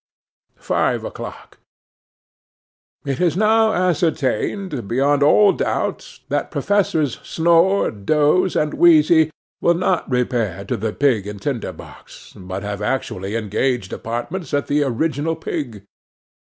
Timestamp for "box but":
11.71-12.63